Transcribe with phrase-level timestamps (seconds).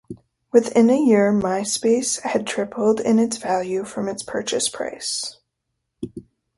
[0.51, 5.37] Within a year, Myspace had tripled in value from its purchase price.